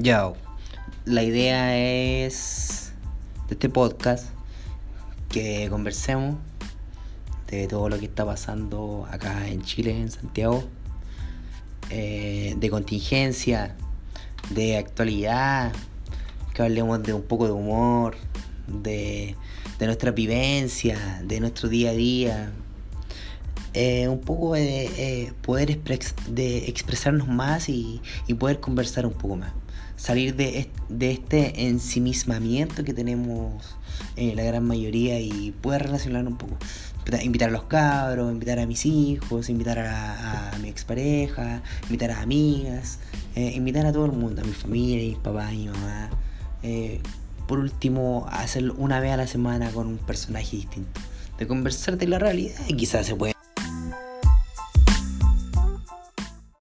Yo, 0.00 0.36
la 1.06 1.24
idea 1.24 1.76
es 1.76 2.92
de 3.48 3.54
este 3.54 3.68
podcast 3.68 4.26
que 5.28 5.66
conversemos 5.70 6.36
de 7.48 7.66
todo 7.66 7.88
lo 7.88 7.98
que 7.98 8.04
está 8.04 8.24
pasando 8.24 9.08
acá 9.10 9.48
en 9.48 9.62
Chile, 9.62 10.00
en 10.00 10.08
Santiago, 10.12 10.62
eh, 11.90 12.54
de 12.56 12.70
contingencia, 12.70 13.74
de 14.50 14.76
actualidad, 14.76 15.72
que 16.54 16.62
hablemos 16.62 17.02
de 17.02 17.12
un 17.12 17.22
poco 17.22 17.46
de 17.46 17.52
humor, 17.52 18.16
de, 18.68 19.34
nuestra 19.80 20.12
vivencia, 20.12 21.20
de 21.24 21.40
nuestro 21.40 21.68
día 21.68 21.90
a 21.90 21.94
día. 21.94 22.52
Eh, 23.74 24.08
un 24.08 24.20
poco 24.20 24.54
de 24.54 24.86
eh, 24.96 25.32
poder 25.42 25.78
de 26.28 26.68
expresarnos 26.68 27.28
más 27.28 27.68
y 27.68 28.00
poder 28.38 28.60
conversar 28.60 29.06
un 29.06 29.12
poco 29.12 29.36
más 29.36 29.52
salir 29.98 30.36
de, 30.36 30.70
de 30.88 31.10
este 31.10 31.66
ensimismamiento 31.66 32.84
que 32.84 32.94
tenemos 32.94 33.76
en 34.16 34.36
la 34.36 34.44
gran 34.44 34.64
mayoría 34.64 35.20
y 35.20 35.50
poder 35.60 35.82
relacionar 35.82 36.26
un 36.26 36.38
poco. 36.38 36.56
Invitar 37.22 37.48
a 37.48 37.52
los 37.52 37.64
cabros, 37.64 38.30
invitar 38.30 38.58
a 38.58 38.66
mis 38.66 38.86
hijos, 38.86 39.48
invitar 39.48 39.78
a, 39.78 40.52
mi 40.62 40.68
expareja, 40.68 41.62
invitar 41.84 42.10
a 42.10 42.20
amigas, 42.20 42.98
eh, 43.34 43.52
invitar 43.54 43.86
a 43.86 43.92
todo 43.92 44.06
el 44.06 44.12
mundo, 44.12 44.42
a 44.42 44.44
mi 44.44 44.52
familia, 44.52 45.04
a 45.04 45.08
mis 45.08 45.18
papás, 45.18 45.48
a 45.48 45.52
mi 45.52 45.68
mamá. 45.68 46.10
Eh, 46.62 47.00
por 47.46 47.58
último, 47.58 48.26
hacerlo 48.30 48.74
una 48.76 49.00
vez 49.00 49.12
a 49.12 49.16
la 49.16 49.26
semana 49.26 49.70
con 49.70 49.86
un 49.86 49.98
personaje 49.98 50.56
distinto. 50.56 51.00
De 51.38 51.46
conversar 51.46 51.96
de 51.96 52.06
la 52.06 52.18
realidad 52.18 52.60
y 52.66 52.74
quizás 52.74 53.06
se 53.06 53.14
puede 53.14 53.37